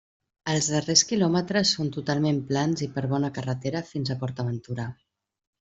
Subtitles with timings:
[0.53, 4.91] Els darrers quilòmetres són totalment plans i per bona carretera fins a PortAventura.